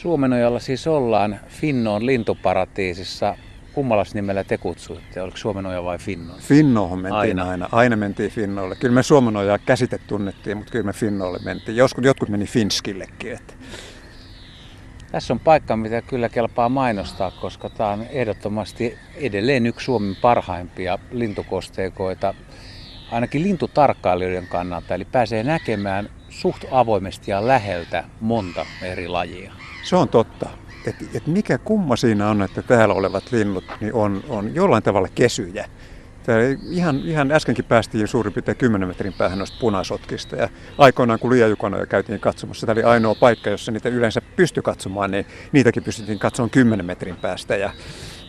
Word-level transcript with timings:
Suomenojalla 0.00 0.58
siis 0.58 0.86
ollaan 0.86 1.40
Finnoon 1.48 2.06
lintuparatiisissa. 2.06 3.36
Kummallas 3.72 4.14
nimellä 4.14 4.44
te 4.44 4.58
kutsuitte? 4.58 5.22
Oliko 5.22 5.36
Suomenoja 5.36 5.84
vai 5.84 5.98
Finno? 5.98 6.34
Finnoon 6.38 6.98
mentiin 6.98 7.38
aina. 7.38 7.50
aina. 7.50 7.68
Aina 7.72 7.96
mentiin 7.96 8.30
Finnolle. 8.30 8.76
Kyllä 8.76 8.94
me 8.94 9.02
Suomenojaa 9.02 9.58
käsite 9.58 9.98
tunnettiin, 10.06 10.56
mutta 10.56 10.72
kyllä 10.72 10.84
me 10.84 10.92
Finnolle 10.92 11.38
mentiin. 11.44 11.76
Joskus 11.76 12.04
jotkut 12.04 12.28
meni 12.28 12.46
Finskillekin. 12.46 13.32
Että. 13.32 13.54
Tässä 15.12 15.32
on 15.32 15.40
paikka, 15.40 15.76
mitä 15.76 16.02
kyllä 16.02 16.28
kelpaa 16.28 16.68
mainostaa, 16.68 17.30
koska 17.30 17.70
tämä 17.70 17.90
on 17.90 18.06
ehdottomasti 18.10 18.98
edelleen 19.14 19.66
yksi 19.66 19.84
Suomen 19.84 20.16
parhaimpia 20.22 20.98
lintukosteikoita, 21.10 22.34
ainakin 23.12 23.42
lintutarkkailijoiden 23.42 24.46
kannalta. 24.46 24.94
Eli 24.94 25.04
pääsee 25.04 25.42
näkemään 25.42 26.08
suht 26.28 26.64
avoimesti 26.70 27.30
ja 27.30 27.46
läheltä 27.46 28.04
monta 28.20 28.66
eri 28.82 29.08
lajia. 29.08 29.59
Se 29.82 29.96
on 29.96 30.08
totta. 30.08 30.48
Et, 30.86 30.96
et 31.14 31.26
mikä 31.26 31.58
kumma 31.58 31.96
siinä 31.96 32.28
on, 32.28 32.42
että 32.42 32.62
täällä 32.62 32.94
olevat 32.94 33.32
linnut 33.32 33.64
niin 33.80 33.94
on, 33.94 34.24
on 34.28 34.54
jollain 34.54 34.82
tavalla 34.82 35.08
kesyjä. 35.14 35.66
Täällä 36.22 36.58
ihan, 36.70 37.00
ihan 37.04 37.32
äskenkin 37.32 37.64
päästiin 37.64 38.08
suurin 38.08 38.32
piirtein 38.32 38.56
10 38.56 38.88
metrin 38.88 39.12
päähän 39.12 39.38
noista 39.38 39.56
punasotkista. 39.60 40.36
Ja 40.36 40.48
aikoinaan 40.78 41.18
kun 41.18 41.30
liajukanoja 41.30 41.86
käytiin 41.86 42.20
katsomassa, 42.20 42.66
tämä 42.66 42.74
oli 42.74 42.82
ainoa 42.82 43.14
paikka, 43.14 43.50
jossa 43.50 43.72
niitä 43.72 43.88
yleensä 43.88 44.20
pystyi 44.36 44.62
katsomaan, 44.62 45.10
niin 45.10 45.26
niitäkin 45.52 45.84
pystyttiin 45.84 46.18
katsomaan 46.18 46.50
10 46.50 46.86
metrin 46.86 47.16
päästä. 47.16 47.56
Ja, 47.56 47.70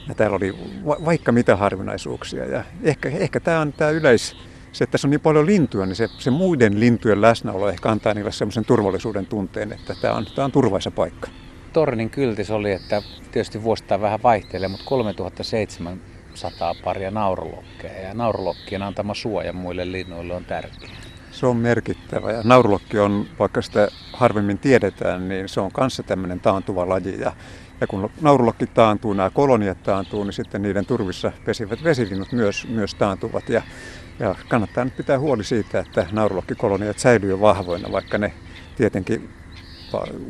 ja 0.08 0.16
täällä 0.16 0.36
oli 0.36 0.56
va- 0.86 1.06
vaikka 1.06 1.32
mitä 1.32 1.56
harvinaisuuksia. 1.56 2.46
Ja 2.46 2.64
ehkä, 2.84 3.10
ehkä 3.10 3.40
tämä 3.40 3.60
on 3.60 3.74
tämä 3.74 3.92
yleis, 3.92 4.36
se, 4.72 4.84
että 4.84 4.92
tässä 4.92 5.08
on 5.08 5.10
niin 5.10 5.22
paljon 5.22 5.46
lintuja, 5.46 5.86
niin 5.86 5.96
se, 5.96 6.08
se 6.18 6.32
muiden 6.32 6.80
lintujen 6.80 7.22
läsnäolo 7.22 7.70
ehkä 7.70 7.90
antaa 7.90 8.14
niille 8.14 8.32
semmoisen 8.32 8.66
turvallisuuden 8.66 9.26
tunteen, 9.26 9.74
että 9.74 9.96
tämä 10.02 10.14
on, 10.14 10.26
tämä 10.36 10.46
on 10.46 10.52
turvaisa 10.52 10.92
paikka. 10.92 11.28
Tornin 11.74 12.10
kyltis 12.10 12.52
oli, 12.52 12.72
että 12.72 13.02
tietysti 13.32 13.64
vuosittain 13.64 14.02
vähän 14.02 14.24
vaihtelee, 14.24 14.68
mutta 14.68 14.86
3700 14.86 16.76
paria 16.84 17.12
naurulokkeja 17.12 18.02
ja 18.02 18.14
naurulokkien 18.14 18.84
antama 18.84 19.14
suoja 19.14 19.54
muille 19.54 19.92
linnuille 19.92 20.34
on 20.34 20.46
tärkeä. 20.46 20.90
Se 21.32 21.46
on 21.46 21.58
merkittävä 21.58 22.32
ja 22.32 22.42
naurulokki 22.44 23.00
on, 23.00 23.26
vaikka 23.40 23.62
sitä 23.62 23.88
harvemmin 24.14 24.58
tiedetään, 24.58 25.30
niin 25.30 25.50
se 25.50 25.62
on 25.62 25.72
kanssa 25.72 26.04
tämmöinen 26.04 26.40
taantuva 26.40 26.90
laji 26.90 27.20
ja 27.20 27.34
ja 27.82 27.88
kun 27.88 28.10
naurulokki 28.22 28.68
taantuu, 28.68 29.14
nämä 29.14 29.30
koloniat 29.30 29.84
taantuu, 29.84 30.24
niin 30.24 30.34
sitten 30.34 30.62
niiden 30.62 30.86
turvissa 30.86 31.32
pesivät 31.46 31.84
vesilinnut 31.84 32.32
myös, 32.32 32.68
myös 32.68 32.96
taantuvat. 32.96 33.50
Ja 33.50 33.62
ja 34.20 34.36
kannattaa 34.48 34.86
nyt 34.86 34.98
pitää 34.98 35.20
huoli 35.20 35.44
siitä, 35.44 35.80
että 35.80 36.08
naurulokkikoloniat 36.12 37.00
säilyy 37.00 37.40
vahvoina, 37.40 37.92
vaikka 37.92 38.18
ne 38.18 38.34
tietenkin 38.76 39.30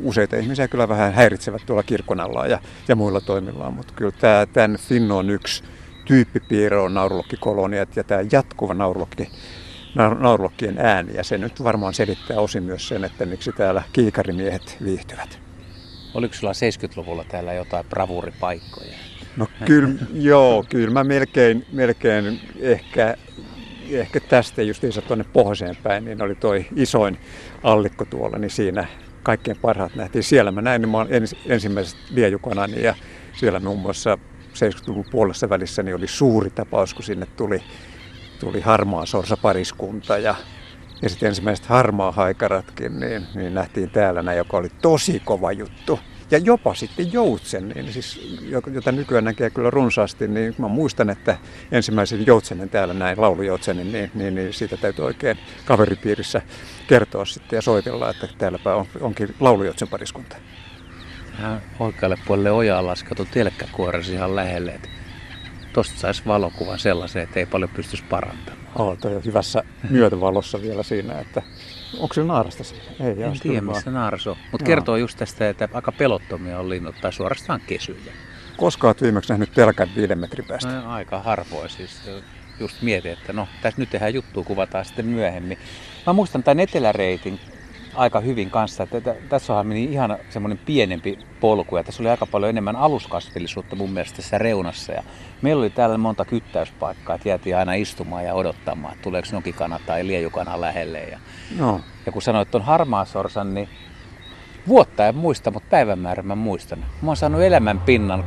useita 0.02 0.36
ihmisiä 0.36 0.68
kyllä 0.68 0.88
vähän 0.88 1.12
häiritsevät 1.12 1.62
tuolla 1.66 1.82
kirkon 1.82 2.20
alla 2.20 2.46
ja, 2.46 2.58
ja 2.88 2.96
muilla 2.96 3.20
toimillaan, 3.20 3.74
mutta 3.74 3.92
kyllä 3.96 4.12
tämä, 4.20 4.46
tämän 4.52 4.76
Finnon 4.76 5.30
yksi 5.30 5.64
tyyppipiirre 6.04 6.78
on 6.78 6.94
naurulokkikoloniat 6.94 7.96
ja 7.96 8.04
tämä 8.04 8.20
jatkuva 8.32 8.74
naurulokki, 8.74 9.30
naurulokkien 10.18 10.78
ääni 10.78 11.14
ja 11.14 11.24
se 11.24 11.38
nyt 11.38 11.64
varmaan 11.64 11.94
selittää 11.94 12.40
osin 12.40 12.62
myös 12.62 12.88
sen, 12.88 13.04
että 13.04 13.26
miksi 13.26 13.52
täällä 13.52 13.82
kiikarimiehet 13.92 14.76
viihtyvät. 14.84 15.38
Oliko 16.14 16.34
sulla 16.34 16.52
70-luvulla 16.52 17.24
täällä 17.24 17.52
jotain 17.52 17.86
bravuripaikkoja? 17.88 18.94
No 19.36 19.46
kyllä, 19.64 19.88
joo, 20.14 20.64
kyllä 20.68 20.90
mä 20.90 21.04
melkein, 21.04 21.66
melkein 21.72 22.40
ehkä 22.60 23.16
ehkä 23.90 24.20
tästä 24.20 24.62
justiinsa 24.62 25.02
tuonne 25.02 25.24
pohjoiseen 25.32 25.76
päin, 25.82 26.04
niin 26.04 26.22
oli 26.22 26.34
toi 26.34 26.66
isoin 26.76 27.18
allikko 27.62 28.04
tuolla, 28.04 28.38
niin 28.38 28.50
siinä 28.50 28.86
kaikkein 29.22 29.56
parhaat 29.62 29.94
nähtiin. 29.94 30.22
Siellä 30.22 30.52
mä 30.52 30.62
näin 30.62 30.82
niin 30.82 30.90
mä 30.90 31.06
ens, 31.08 31.36
ensimmäiset 31.46 31.98
liejukonani 32.10 32.82
ja 32.82 32.94
siellä 33.32 33.60
muun 33.60 33.78
muassa 33.78 34.18
70-luvun 34.54 35.04
puolessa 35.10 35.48
välissä 35.48 35.82
niin 35.82 35.96
oli 35.96 36.08
suuri 36.08 36.50
tapaus, 36.50 36.94
kun 36.94 37.04
sinne 37.04 37.26
tuli, 37.36 37.62
tuli 38.40 38.60
harmaa 38.60 39.06
sorsa 39.06 39.36
pariskunta 39.36 40.18
ja, 40.18 40.34
ja 41.02 41.08
sitten 41.08 41.28
ensimmäiset 41.28 41.66
harmaa 41.66 42.12
haikaratkin, 42.12 43.00
niin, 43.00 43.26
niin 43.34 43.54
nähtiin 43.54 43.90
täällä 43.90 44.22
näin, 44.22 44.38
joka 44.38 44.56
oli 44.56 44.68
tosi 44.82 45.22
kova 45.24 45.52
juttu. 45.52 45.98
Ja 46.32 46.38
jopa 46.38 46.74
sitten 46.74 47.12
joutsen, 47.12 47.68
niin 47.68 47.92
siis, 47.92 48.38
jota 48.72 48.92
nykyään 48.92 49.24
näkee 49.24 49.50
kyllä 49.50 49.70
runsaasti, 49.70 50.28
niin 50.28 50.54
mä 50.58 50.68
muistan, 50.68 51.10
että 51.10 51.38
ensimmäisen 51.72 52.26
joutsenen 52.26 52.68
täällä 52.68 52.94
näin, 52.94 53.20
laulujoutsenen, 53.20 53.92
niin, 53.92 54.10
niin, 54.14 54.34
niin 54.34 54.52
siitä 54.52 54.76
täytyy 54.76 55.04
oikein 55.04 55.38
kaveripiirissä 55.64 56.42
kertoa 56.88 57.24
sitten 57.24 57.56
ja 57.56 57.62
soitella, 57.62 58.10
että 58.10 58.28
täälläpä 58.38 58.74
on, 58.74 58.86
onkin 59.00 59.34
laulujoutsen 59.40 59.88
pariskunta. 59.88 60.36
Tähän 61.36 61.62
oikealle 61.80 62.18
puolelle 62.26 62.50
ojaa 62.50 62.86
laskettu 62.86 63.24
telkkäkuoresi 63.30 64.12
ihan 64.12 64.36
lähelle, 64.36 64.70
että 64.70 64.88
tosta 65.72 65.98
saisi 65.98 66.22
valokuvan 66.26 66.78
sellaisen, 66.78 67.22
että 67.22 67.40
ei 67.40 67.46
paljon 67.46 67.70
pystyisi 67.70 68.04
parantamaan. 68.04 68.66
Oh, 68.74 68.98
toi 68.98 69.16
on 69.16 69.24
hyvässä 69.24 69.62
myötävalossa 69.90 70.62
vielä 70.62 70.82
siinä, 70.82 71.18
että 71.18 71.42
Onko 71.98 72.14
se 72.14 72.24
naarasta 72.24 72.64
siellä? 72.64 72.90
Ei, 73.00 73.22
en 73.22 73.40
tiedä, 73.40 73.60
missä 73.60 73.90
naaras 73.90 74.26
on. 74.26 74.36
Mutta 74.52 74.64
kertoo 74.64 74.96
just 74.96 75.18
tästä, 75.18 75.48
että 75.48 75.68
aika 75.72 75.92
pelottomia 75.92 76.58
on 76.58 76.68
linnut 76.68 76.94
tai 77.00 77.12
suorastaan 77.12 77.60
kesyjä. 77.66 78.12
Koska 78.56 78.86
olet 78.86 79.02
viimeksi 79.02 79.32
nähnyt 79.32 79.52
telkän 79.52 79.88
viiden 79.96 80.18
metrin 80.18 80.44
päästä? 80.44 80.80
No, 80.80 80.90
aika 80.90 81.18
harvoin 81.18 81.70
siis. 81.70 82.10
Just 82.60 82.82
mietin, 82.82 83.12
että 83.12 83.32
no 83.32 83.48
tässä 83.62 83.80
nyt 83.80 83.90
tehdään 83.90 84.14
juttua, 84.14 84.44
kuvataan 84.44 84.84
sitten 84.84 85.06
myöhemmin. 85.06 85.58
Mä 86.06 86.12
muistan 86.12 86.42
tämän 86.42 86.60
eteläreitin 86.60 87.40
aika 87.94 88.20
hyvin 88.20 88.50
kanssa. 88.50 88.82
Että 88.82 89.14
tässä 89.28 89.52
onhan 89.52 89.66
meni 89.66 89.84
ihan 89.84 90.18
semmoinen 90.30 90.58
pienempi 90.58 91.18
polku 91.40 91.76
ja 91.76 91.84
tässä 91.84 92.02
oli 92.02 92.10
aika 92.10 92.26
paljon 92.26 92.50
enemmän 92.50 92.76
aluskasvillisuutta 92.76 93.76
mun 93.76 93.90
mielestä 93.90 94.16
tässä 94.16 94.38
reunassa. 94.38 94.92
Ja 94.92 95.02
meillä 95.42 95.60
oli 95.60 95.70
täällä 95.70 95.98
monta 95.98 96.24
kyttäyspaikkaa, 96.24 97.16
että 97.16 97.28
jäätiin 97.28 97.56
aina 97.56 97.74
istumaan 97.74 98.24
ja 98.24 98.34
odottamaan, 98.34 98.92
että 98.92 99.02
tuleeko 99.02 99.28
nokikana 99.32 99.80
tai 99.86 100.06
liejukana 100.06 100.60
lähelle. 100.60 101.00
Ja, 101.00 101.18
no. 101.58 101.80
ja 102.06 102.12
kun 102.12 102.22
sanoit 102.22 102.50
tuon 102.50 102.64
harmaasorsan, 102.64 103.54
niin 103.54 103.68
vuotta 104.68 105.06
en 105.06 105.16
muista, 105.16 105.50
mutta 105.50 105.68
päivämäärän 105.70 106.26
mä 106.26 106.34
muistan. 106.34 106.78
Mä 106.78 107.10
oon 107.10 107.16
saanut 107.16 107.42
elämän 107.42 107.80
pinnan 107.80 108.24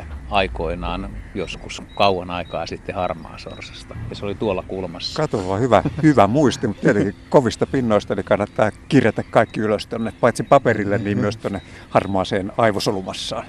8.4 0.00 0.13
aikoinaan 0.30 1.10
joskus 1.34 1.82
kauan 1.94 2.30
aikaa 2.30 2.66
sitten 2.66 2.94
harmaa 2.94 3.38
sorsasta. 3.38 3.96
Ja 4.10 4.16
se 4.16 4.24
oli 4.24 4.34
tuolla 4.34 4.64
kulmassa. 4.68 5.22
Kato 5.22 5.48
vaan 5.48 5.60
hyvä, 5.60 5.82
hyvä 6.02 6.26
muisti, 6.26 6.66
mutta 6.66 6.82
tietenkin 6.82 7.14
kovista 7.28 7.66
pinnoista 7.66 8.14
niin 8.14 8.24
kannattaa 8.24 8.70
kirjata 8.88 9.22
kaikki 9.30 9.60
ylös 9.60 9.86
tuonne, 9.86 10.12
paitsi 10.20 10.42
paperille, 10.42 10.98
niin 10.98 11.18
myös 11.18 11.36
tuonne 11.36 11.62
harmaaseen 11.90 12.52
aivosolumassaan. 12.56 13.46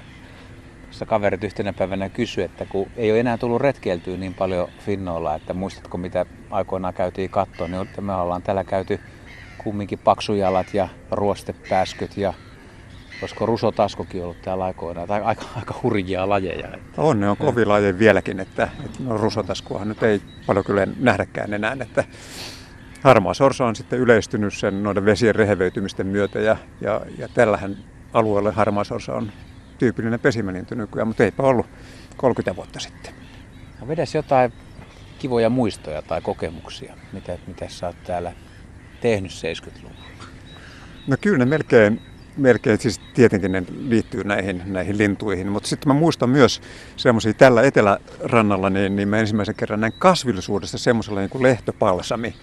Tässä 0.86 1.06
kaverit 1.06 1.44
yhtenä 1.44 1.72
päivänä 1.72 2.08
kysyi, 2.08 2.44
että 2.44 2.64
kun 2.64 2.86
ei 2.96 3.10
ole 3.10 3.20
enää 3.20 3.38
tullut 3.38 3.60
retkeiltyä 3.60 4.16
niin 4.16 4.34
paljon 4.34 4.68
Finnoilla, 4.78 5.34
että 5.34 5.54
muistatko 5.54 5.98
mitä 5.98 6.26
aikoinaan 6.50 6.94
käytiin 6.94 7.30
kattoon, 7.30 7.70
niin 7.70 7.88
me 8.00 8.14
ollaan 8.14 8.42
täällä 8.42 8.64
käyty 8.64 9.00
kumminkin 9.58 9.98
paksujalat 9.98 10.74
ja 10.74 10.88
ruostepääskyt 11.10 12.16
ja 12.16 12.34
Olisiko 13.22 13.46
rusotaskokin 13.46 14.22
ollut 14.22 14.42
täällä 14.42 14.64
aikoina, 14.64 15.06
tai 15.06 15.22
aika, 15.22 15.44
aika 15.56 15.74
hurjia 15.82 16.28
lajeja. 16.28 16.68
Että. 16.74 17.02
On, 17.02 17.20
ne 17.20 17.28
on 17.28 17.36
kovin 17.36 17.68
lajeja 17.68 17.98
vieläkin, 17.98 18.40
että, 18.40 18.68
että 18.84 19.02
no, 19.02 19.16
rusotaskuahan 19.16 19.88
nyt 19.88 20.02
ei 20.02 20.22
paljon 20.46 20.64
kyllä 20.64 20.86
nähdäkään 21.00 21.54
enää, 21.54 21.76
että 21.80 22.04
harmaa 23.02 23.34
sorsa 23.34 23.66
on 23.66 23.76
sitten 23.76 23.98
yleistynyt 23.98 24.54
sen 24.54 24.82
noiden 24.82 25.04
vesien 25.04 25.34
rehevöitymisten 25.34 26.06
myötä, 26.06 26.38
ja, 26.38 26.56
ja, 26.80 27.00
ja 27.18 27.28
tällähän 27.28 27.76
alueella 28.12 28.52
harmaa 28.52 28.84
sorsa 28.84 29.14
on 29.14 29.32
tyypillinen 29.78 30.20
pesimälintu 30.20 30.74
nykyään, 30.74 31.08
mutta 31.08 31.24
eipä 31.24 31.42
ollut 31.42 31.66
30 32.16 32.56
vuotta 32.56 32.80
sitten. 32.80 33.12
No 33.80 33.88
vedäs 33.88 34.14
jotain 34.14 34.52
kivoja 35.18 35.50
muistoja 35.50 36.02
tai 36.02 36.20
kokemuksia, 36.20 36.94
mitä, 37.12 37.38
mitä 37.46 37.68
sä 37.68 37.86
oot 37.86 37.96
täällä 38.04 38.32
tehnyt 39.00 39.30
70-luvulla? 39.30 40.26
No 41.06 41.16
kyllä 41.20 41.38
ne 41.38 41.44
melkein 41.44 42.00
melkein 42.36 42.78
siis 42.78 43.00
tietenkin 43.14 43.52
ne 43.52 43.62
liittyy 43.78 44.24
näihin, 44.24 44.62
näihin 44.66 44.98
lintuihin, 44.98 45.52
mutta 45.52 45.68
sitten 45.68 45.92
mä 45.92 45.98
muistan 45.98 46.30
myös 46.30 46.60
semmoisia 46.96 47.34
tällä 47.34 47.62
etelärannalla, 47.62 48.70
niin, 48.70 48.96
niin 48.96 49.08
mä 49.08 49.18
ensimmäisen 49.18 49.54
kerran 49.54 49.80
näin 49.80 49.92
kasvillisuudesta 49.98 50.78
semmoisella 50.78 51.20
niin 51.20 51.30
kuin 51.30 51.42
lehtopalsami. 51.42 52.34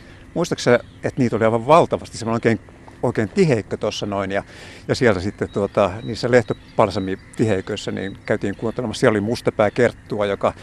Että 1.03 1.21
niitä 1.21 1.35
oli 1.35 1.45
aivan 1.45 1.67
valtavasti, 1.67 2.17
semmoinen 2.17 2.35
oikein, 2.35 2.59
oikein 3.03 3.29
tiheikkö 3.29 3.77
tuossa 3.77 4.05
noin 4.05 4.31
ja, 4.31 4.43
ja 4.87 4.95
siellä 4.95 5.19
sitten 5.19 5.49
tuota, 5.49 5.91
niissä 6.03 6.31
lehtopalsamitiheiköissä 6.31 7.91
niin 7.91 8.17
käytiin 8.25 8.55
kuuntelemassa, 8.55 8.99
siellä 8.99 9.13
oli 9.13 9.21
mustapää 9.21 9.71
kerttua, 9.71 10.25
joka 10.25 10.53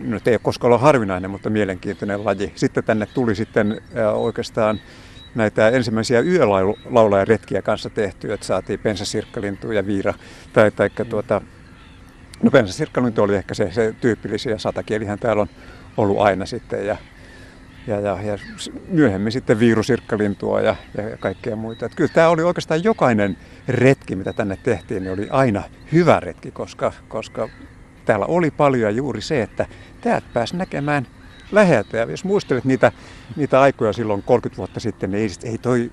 nyt 0.00 0.28
ei 0.28 0.34
ole 0.34 0.40
koskaan 0.42 0.68
ollut 0.68 0.82
harvinainen, 0.82 1.30
mutta 1.30 1.50
mielenkiintoinen 1.50 2.24
laji. 2.24 2.52
Sitten 2.54 2.84
tänne 2.84 3.06
tuli 3.06 3.34
sitten 3.34 3.80
oikeastaan 4.14 4.80
näitä 5.34 5.68
ensimmäisiä 5.68 6.20
yölaulajaretkiä 6.20 7.62
kanssa 7.62 7.90
tehty, 7.90 8.32
että 8.32 8.46
saatiin 8.46 8.80
pensasirkkalintu 8.80 9.72
ja 9.72 9.86
viira. 9.86 10.14
Tai, 10.52 10.70
tai 10.70 10.90
tuota, 11.08 11.40
no 12.42 12.50
pensasirkkalintu 12.50 13.22
oli 13.22 13.36
ehkä 13.36 13.54
se, 13.54 13.72
se 13.72 13.94
tyypillisiä, 14.00 14.58
satakielihän 14.58 15.18
täällä 15.18 15.42
on 15.42 15.48
ollut 15.96 16.20
aina 16.20 16.46
sitten. 16.46 16.86
Ja, 16.86 16.96
ja, 17.86 18.00
ja, 18.00 18.22
ja 18.22 18.38
myöhemmin 18.88 19.32
sitten 19.32 19.58
viirusirkkalintua 19.58 20.60
ja, 20.60 20.76
ja, 20.96 21.08
ja 21.08 21.16
kaikkea 21.16 21.56
muita. 21.56 21.86
Että 21.86 21.96
kyllä 21.96 22.12
tämä 22.14 22.28
oli 22.28 22.42
oikeastaan 22.42 22.84
jokainen 22.84 23.36
retki, 23.68 24.16
mitä 24.16 24.32
tänne 24.32 24.58
tehtiin, 24.62 25.02
niin 25.02 25.12
oli 25.12 25.28
aina 25.30 25.62
hyvä 25.92 26.20
retki, 26.20 26.50
koska, 26.50 26.92
koska 27.08 27.48
täällä 28.04 28.26
oli 28.26 28.50
paljon 28.50 28.96
juuri 28.96 29.20
se, 29.20 29.42
että 29.42 29.66
täältä 30.00 30.26
pääsi 30.32 30.56
näkemään 30.56 31.06
läheltä. 31.52 31.96
Ja 31.96 32.10
jos 32.10 32.24
muistelet 32.24 32.64
niitä, 32.64 32.92
niitä 33.36 33.60
aikoja 33.60 33.92
silloin 33.92 34.22
30 34.22 34.56
vuotta 34.56 34.80
sitten, 34.80 35.10
niin 35.10 35.22
ei, 35.22 35.50
ei 35.50 35.58
toi 35.58 35.92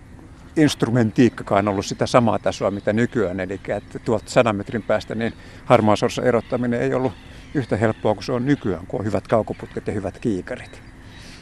instrumentiikkakaan 0.56 1.68
ollut 1.68 1.86
sitä 1.86 2.08
samaa 2.08 2.40
tasoa, 2.40 2.72
mitä 2.72 2.94
nykyään. 2.94 3.40
Eli 3.40 3.60
että 3.68 4.00
tuolta 4.00 4.30
sadan 4.30 4.56
metrin 4.56 4.84
päästä 4.84 5.16
niin 5.16 5.34
harmaasorsa 5.66 6.24
erottaminen 6.24 6.82
ei 6.82 6.94
ollut 6.94 7.14
yhtä 7.54 7.78
helppoa 7.78 8.14
kuin 8.14 8.24
se 8.24 8.32
on 8.32 8.46
nykyään, 8.46 8.88
kun 8.88 9.00
on 9.00 9.06
hyvät 9.06 9.28
kaukoputket 9.28 9.88
ja 9.88 9.94
hyvät 9.94 10.20
kiikarit. 10.20 10.82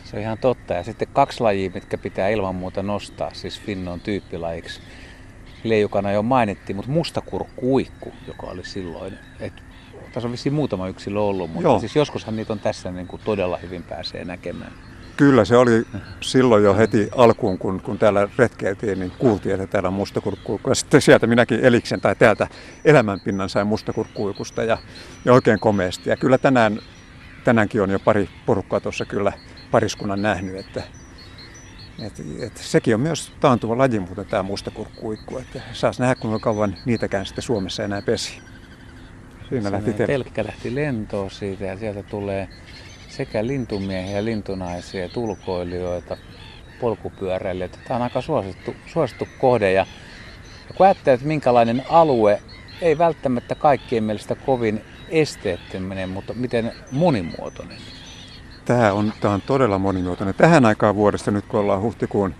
Se 0.03 0.15
on 0.15 0.21
ihan 0.21 0.37
totta. 0.37 0.73
Ja 0.73 0.83
sitten 0.83 1.07
kaksi 1.13 1.41
lajia, 1.41 1.71
mitkä 1.73 1.97
pitää 1.97 2.29
ilman 2.29 2.55
muuta 2.55 2.83
nostaa, 2.83 3.33
siis 3.33 3.61
Finnon 3.61 3.99
tyyppilajiksi. 3.99 4.81
Leijukana 5.63 6.11
jo 6.11 6.23
mainittiin, 6.23 6.75
mutta 6.75 6.91
mustakurkkuikku, 6.91 8.13
joka 8.27 8.47
oli 8.47 8.65
silloin. 8.65 9.17
Et, 9.39 9.53
tässä 10.15 10.27
on 10.27 10.31
vissiin 10.31 10.53
muutama 10.53 10.87
yksilö 10.87 11.19
ollut, 11.19 11.51
mutta 11.51 11.67
Joo. 11.67 11.79
siis 11.79 11.95
joskushan 11.95 12.35
niitä 12.35 12.53
on 12.53 12.59
tässä 12.59 12.91
niin 12.91 13.07
kuin 13.07 13.21
todella 13.25 13.57
hyvin 13.57 13.83
pääsee 13.83 14.25
näkemään. 14.25 14.71
Kyllä, 15.17 15.45
se 15.45 15.57
oli 15.57 15.85
silloin 16.21 16.63
jo 16.63 16.75
heti 16.75 17.09
alkuun, 17.15 17.57
kun, 17.57 17.81
kun 17.81 17.97
täällä 17.97 18.27
retkeiltiin, 18.37 18.99
niin 18.99 19.11
kuultiin, 19.19 19.55
että 19.55 19.67
täällä 19.67 19.87
on 19.87 19.93
mustakurkkuikku. 19.93 20.69
Ja 20.69 20.75
sitten 20.75 21.01
sieltä 21.01 21.27
minäkin 21.27 21.59
eliksen 21.59 22.01
tai 22.01 22.15
täältä 22.15 22.47
elämänpinnan 22.85 23.49
sain 23.49 23.67
mustakurkkuikusta 23.67 24.63
ja, 24.63 24.77
ja 25.25 25.33
oikein 25.33 25.59
komeasti. 25.59 26.09
Ja 26.09 26.17
kyllä 26.17 26.37
tänään, 26.37 26.79
tänäänkin 27.43 27.81
on 27.81 27.89
jo 27.89 27.99
pari 27.99 28.29
porukkaa 28.45 28.79
tuossa 28.79 29.05
kyllä 29.05 29.33
pariskunnan 29.71 30.21
nähnyt, 30.21 30.55
että, 30.55 30.83
että, 31.99 32.23
että 32.39 32.63
sekin 32.63 32.95
on 32.95 33.01
myös 33.01 33.31
taantuva 33.39 33.77
laji 33.77 33.99
muuten 33.99 34.25
tämä 34.25 34.43
mustakurkkuikku, 34.43 35.37
että 35.37 35.61
saas 35.73 35.99
nähdä 35.99 36.15
kuinka 36.15 36.39
kauan 36.39 36.75
niitäkään 36.85 37.25
sitten 37.25 37.43
Suomessa 37.43 37.83
enää 37.83 38.01
pesi. 38.01 38.54
Siinä 39.49 39.71
lähti 39.71 39.93
telkkä 39.93 40.43
lähti 40.43 40.75
lentoon 40.75 41.31
siitä 41.31 41.65
ja 41.65 41.77
sieltä 41.77 42.03
tulee 42.03 42.49
sekä 43.09 43.47
lintumiehiä, 43.47 44.25
lintunaisia, 44.25 45.09
tulkoilijoita, 45.09 46.17
polkupyöräilijöitä. 46.81 47.77
Tämä 47.87 47.95
on 47.95 48.01
aika 48.01 48.21
suosittu, 48.21 48.75
suosittu 48.85 49.27
kohde 49.39 49.71
ja, 49.71 49.85
kun 50.77 50.85
ajattelee, 50.85 51.13
että 51.13 51.27
minkälainen 51.27 51.83
alue, 51.89 52.41
ei 52.81 52.97
välttämättä 52.97 53.55
kaikkien 53.55 54.03
mielestä 54.03 54.35
kovin 54.35 54.81
esteettinen, 55.09 56.09
mutta 56.09 56.33
miten 56.33 56.71
monimuotoinen. 56.91 57.77
Tämä 58.65 58.93
on, 58.93 59.13
tämä 59.21 59.33
on 59.33 59.41
todella 59.41 59.79
monimuotoinen. 59.79 60.35
Tähän 60.35 60.65
aikaan 60.65 60.95
vuodesta, 60.95 61.31
nyt 61.31 61.45
kun 61.45 61.59
ollaan 61.59 61.81
huhtikuun 61.81 62.35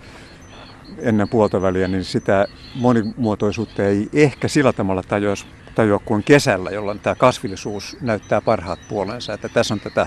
ennen 0.98 1.28
puolta 1.28 1.62
väliä, 1.62 1.88
niin 1.88 2.04
sitä 2.04 2.46
monimuotoisuutta 2.74 3.84
ei 3.84 4.08
ehkä 4.12 4.48
sillä 4.48 4.72
tavalla 4.72 5.02
tajua, 5.02 5.34
tajua 5.76 5.98
kuin 5.98 6.24
kesällä, 6.24 6.70
jolloin 6.70 7.00
tämä 7.00 7.14
kasvillisuus 7.14 7.96
näyttää 8.00 8.40
parhaat 8.40 8.78
puolensa. 8.88 9.32
Että 9.32 9.48
tässä 9.48 9.74
on 9.74 9.80
tätä 9.80 10.06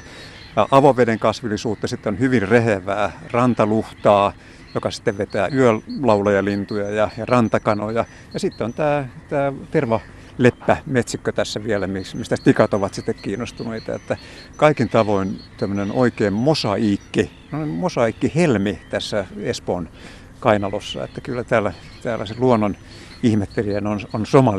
avoveden 0.71 1.19
kasvillisuutta, 1.19 1.88
sitten 1.88 2.13
on 2.13 2.19
hyvin 2.19 2.42
rehevää 2.42 3.12
rantaluhtaa, 3.31 4.33
joka 4.75 4.92
sitten 4.92 5.18
vetää 5.18 5.48
yölauleja 5.48 6.44
ja, 6.95 7.10
ja 7.18 7.25
rantakanoja. 7.25 8.06
Ja 8.33 8.39
sitten 8.39 8.66
on 8.66 8.74
tämä, 8.74 9.07
tämä 9.30 9.54
terva 9.71 10.00
leppä 10.38 10.77
metsikkö 10.86 11.31
tässä 11.31 11.63
vielä, 11.63 11.88
mistä 11.88 12.36
tikat 12.44 12.74
ovat 12.74 12.94
sitten 12.94 13.16
kiinnostuneita. 13.21 13.95
Että 13.95 14.18
kaikin 14.57 14.89
tavoin 14.89 15.39
tämmöinen 15.57 15.92
oikein 15.92 16.33
mosaikki, 16.33 17.31
mosaikki 17.68 18.31
helmi 18.36 18.80
tässä 18.89 19.25
Espoon 19.42 19.89
kainalossa. 20.39 21.04
Että 21.04 21.21
kyllä 21.21 21.44
täällä, 21.44 21.74
täällä 22.04 22.25
se 22.25 22.36
luonnon 22.38 22.75
ihmettelijän 23.24 23.88
on, 23.88 24.00
on 24.13 24.25
soma 24.25 24.57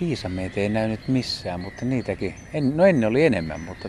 Piisameita 0.00 0.60
ei 0.60 0.68
näy 0.68 0.88
nyt 0.88 1.08
missään, 1.08 1.60
mutta 1.60 1.84
niitäkin, 1.84 2.34
en, 2.54 2.76
no 2.76 2.86
ennen 2.86 3.08
oli 3.08 3.24
enemmän, 3.24 3.60
mutta 3.60 3.88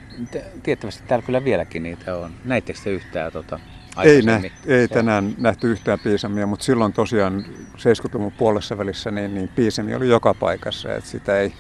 tiettävästi 0.63 1.03
täällä 1.07 1.25
kyllä 1.25 1.43
vieläkin 1.43 1.83
niitä 1.83 2.15
on. 2.15 2.31
Näittekö 2.45 2.79
te 2.83 2.89
yhtään 2.89 3.31
tota, 3.31 3.59
ei, 4.03 4.21
nä, 4.21 4.41
ei 4.65 4.87
tänään 4.87 5.35
nähty 5.37 5.71
yhtään 5.71 5.99
piisamia, 5.99 6.47
mutta 6.47 6.65
silloin 6.65 6.93
tosiaan 6.93 7.45
70-luvun 7.77 8.31
puolessa 8.31 8.77
välissä 8.77 9.11
niin, 9.11 9.35
niin 9.35 9.49
piisami 9.49 9.95
oli 9.95 10.09
joka 10.09 10.33
paikassa. 10.33 10.93
Että 10.93 11.09
sitä 11.09 11.39
ei 11.39 11.53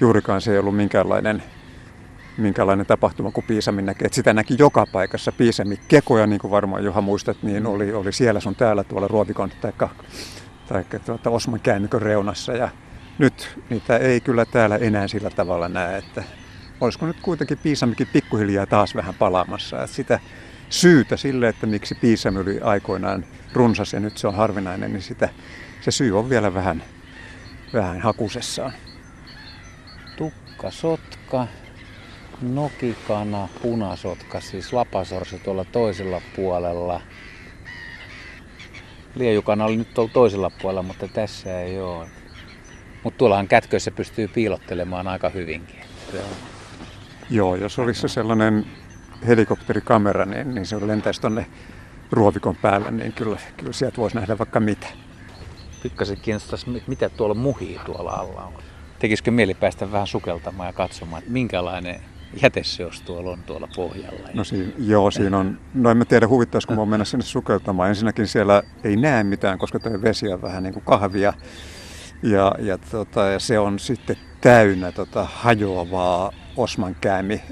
juurikaan 0.00 0.40
se 0.40 0.52
ei 0.52 0.58
ollut 0.58 0.76
minkäänlainen, 0.76 1.42
minkäänlainen 2.38 2.86
tapahtuma, 2.86 3.30
kun 3.30 3.44
piisami 3.44 3.82
näkee. 3.82 4.06
Että 4.06 4.16
sitä 4.16 4.34
näki 4.34 4.54
joka 4.58 4.86
paikassa. 4.92 5.32
Piisami 5.32 5.80
kekoja, 5.88 6.26
niin 6.26 6.40
kuin 6.40 6.50
varmaan 6.50 6.84
Juha 6.84 7.00
muistat, 7.00 7.36
niin 7.42 7.66
oli, 7.66 7.92
oli 7.92 8.12
siellä 8.12 8.40
sun 8.40 8.56
täällä 8.56 8.84
tuolla 8.84 9.08
Ruovikon 9.08 9.50
tai, 9.60 9.72
tai 10.68 10.84
tuota 11.06 11.30
Osman 11.30 11.60
käännykön 11.60 12.02
reunassa. 12.02 12.52
Ja 12.52 12.68
nyt 13.18 13.58
niitä 13.70 13.96
ei 13.96 14.20
kyllä 14.20 14.44
täällä 14.44 14.76
enää 14.76 15.08
sillä 15.08 15.30
tavalla 15.30 15.68
näe, 15.68 15.98
että 15.98 16.24
olisiko 16.80 17.06
nyt 17.06 17.20
kuitenkin 17.22 17.58
piisamikin 17.58 18.08
pikkuhiljaa 18.12 18.66
taas 18.66 18.94
vähän 18.94 19.14
palaamassa. 19.14 19.82
Että 19.82 19.96
sitä 19.96 20.20
syytä 20.70 21.16
sille, 21.16 21.48
että 21.48 21.66
miksi 21.66 21.94
piisami 21.94 22.40
oli 22.40 22.60
aikoinaan 22.60 23.24
runsas 23.52 23.92
ja 23.92 24.00
nyt 24.00 24.18
se 24.18 24.28
on 24.28 24.34
harvinainen, 24.34 24.92
niin 24.92 25.02
sitä, 25.02 25.28
se 25.80 25.90
syy 25.90 26.18
on 26.18 26.30
vielä 26.30 26.54
vähän, 26.54 26.82
vähän 27.72 28.00
hakusessaan. 28.00 28.72
Tukka, 30.16 30.70
sotka, 30.70 31.46
nokikana, 32.42 33.48
punasotka, 33.62 34.40
siis 34.40 34.72
lapasorsa 34.72 35.38
tuolla 35.38 35.64
toisella 35.64 36.20
puolella. 36.36 37.00
Liejukana 39.14 39.64
oli 39.64 39.76
nyt 39.76 39.94
tuolla 39.94 40.12
toisella 40.12 40.50
puolella, 40.50 40.82
mutta 40.82 41.08
tässä 41.08 41.60
ei 41.60 41.80
ole. 41.80 42.08
Mutta 43.04 43.18
tuollahan 43.18 43.48
kätköissä 43.48 43.90
pystyy 43.90 44.28
piilottelemaan 44.28 45.08
aika 45.08 45.28
hyvinkin. 45.28 45.80
Joo, 47.30 47.56
jos 47.56 47.78
olisi 47.78 48.00
se 48.00 48.08
sellainen 48.08 48.66
helikopterikamera, 49.26 50.24
niin, 50.24 50.54
niin 50.54 50.66
se 50.66 50.86
lentäisi 50.86 51.20
tuonne 51.20 51.46
ruovikon 52.10 52.56
päällä, 52.56 52.90
niin 52.90 53.12
kyllä, 53.12 53.38
kyllä 53.56 53.72
sieltä 53.72 53.96
voisi 53.96 54.16
nähdä 54.16 54.38
vaikka 54.38 54.60
mitä. 54.60 54.86
Pikkasen 55.82 56.16
kiinnostaisi, 56.22 56.82
mitä 56.86 57.08
tuolla 57.08 57.34
muhii 57.34 57.80
tuolla 57.86 58.10
alla 58.10 58.42
on. 58.42 58.62
Tekisikö 58.98 59.30
mieli 59.30 59.54
päästä 59.54 59.92
vähän 59.92 60.06
sukeltamaan 60.06 60.66
ja 60.66 60.72
katsomaan, 60.72 61.18
että 61.22 61.32
minkälainen 61.32 62.00
jäteseos 62.42 63.02
tuolla 63.02 63.30
on 63.30 63.42
tuolla 63.42 63.68
pohjalla? 63.76 64.28
No 64.34 64.44
siinä, 64.44 64.72
joo, 64.78 65.10
siinä 65.10 65.38
on, 65.38 65.58
no 65.74 65.90
en 65.90 65.96
mä 65.96 66.04
tiedä 66.04 66.28
huvittaisiko 66.28 66.74
mä 66.74 66.86
mennä 66.86 67.04
sinne 67.04 67.24
sukeltamaan. 67.24 67.88
Ensinnäkin 67.88 68.26
siellä 68.26 68.62
ei 68.84 68.96
näe 68.96 69.24
mitään, 69.24 69.58
koska 69.58 69.78
tuo 69.78 69.92
vesi 70.02 70.32
on 70.32 70.42
vähän 70.42 70.62
niin 70.62 70.72
kuin 70.74 70.84
kahvia. 70.84 71.32
Ja, 72.24 72.54
ja, 72.58 72.78
tota, 72.78 73.20
ja 73.20 73.38
se 73.38 73.58
on 73.58 73.78
sitten 73.78 74.16
täynnä 74.40 74.92
tota, 74.92 75.26
hajoavaa 75.32 76.32
osmankäämi 76.56 77.42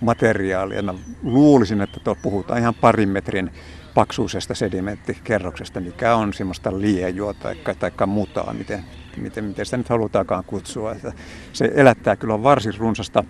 materiaalia. 0.00 0.82
Mä 0.82 0.94
luulisin, 1.22 1.80
että 1.80 2.00
tuolla 2.00 2.20
puhutaan 2.22 2.60
ihan 2.60 2.74
parin 2.74 3.08
metrin 3.08 3.50
paksuisesta 3.94 4.54
sedimenttikerroksesta, 4.54 5.80
mikä 5.80 6.14
on 6.14 6.32
semmoista 6.32 6.80
liejua 6.80 7.34
tai, 7.34 7.56
tai 7.78 8.06
mutaa, 8.06 8.52
miten, 8.52 8.84
miten, 9.16 9.44
miten 9.44 9.64
sitä 9.64 9.76
nyt 9.76 9.88
halutaankaan 9.88 10.44
kutsua. 10.44 10.92
Että 10.92 11.12
se 11.52 11.72
elättää 11.74 12.16
kyllä 12.16 12.42
varsin 12.42 12.74
runsasta 12.78 13.24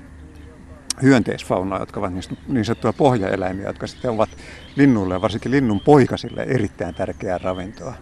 hyönteisfaunaa, 1.03 1.79
jotka 1.79 2.01
ovat 2.01 2.13
niin 2.49 2.65
sanottuja 2.65 2.93
pohjaeläimiä, 2.93 3.67
jotka 3.67 3.87
sitten 3.87 4.11
ovat 4.11 4.31
linnuille 4.77 5.15
ja 5.15 5.23
varsinkin 5.23 5.53
linnun 5.53 5.81
poikasille 5.81 6.43
erittäin 6.43 6.95
tärkeää 6.95 7.39
ravintoa. 7.39 7.95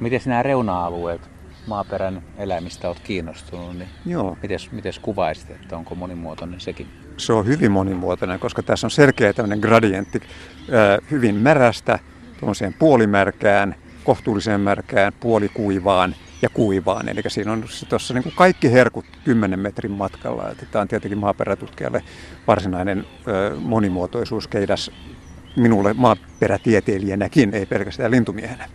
Miten 0.00 0.20
nämä 0.26 0.42
reuna-alueet 0.42 1.37
maaperän 1.68 2.22
eläimistä 2.38 2.88
olet 2.88 3.00
kiinnostunut, 3.00 3.76
niin 3.78 3.88
Joo. 4.06 4.36
Miten 4.72 4.92
kuvaisit, 5.02 5.50
että 5.50 5.76
onko 5.76 5.94
monimuotoinen 5.94 6.60
sekin? 6.60 6.86
Se 7.16 7.32
on 7.32 7.46
hyvin 7.46 7.72
monimuotoinen, 7.72 8.38
koska 8.38 8.62
tässä 8.62 8.86
on 8.86 8.90
selkeä 8.90 9.32
tämmöinen 9.32 9.58
gradientti 9.58 10.20
hyvin 11.10 11.34
märästä 11.34 11.98
tuollaiseen 12.40 12.74
puolimärkään, 12.78 13.74
kohtuulliseen 14.04 14.60
märkään, 14.60 15.12
puolikuivaan 15.20 16.14
ja 16.42 16.48
kuivaan. 16.48 17.08
Eli 17.08 17.22
siinä 17.28 17.52
on 17.52 17.64
tuossa 17.88 18.14
niin 18.14 18.32
kaikki 18.36 18.72
herkut 18.72 19.04
10 19.24 19.58
metrin 19.58 19.90
matkalla. 19.90 20.50
Että 20.50 20.66
tämä 20.66 20.82
on 20.82 20.88
tietenkin 20.88 21.18
maaperätutkijalle 21.18 22.02
varsinainen 22.46 23.04
ö, 23.28 23.56
monimuotoisuuskeidas 23.60 24.90
minulle 25.56 25.92
maaperätieteilijänäkin, 25.92 27.54
ei 27.54 27.66
pelkästään 27.66 28.10
lintumiehenä. 28.10 28.68